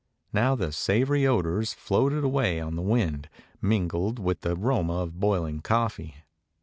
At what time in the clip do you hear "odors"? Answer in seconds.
1.27-1.75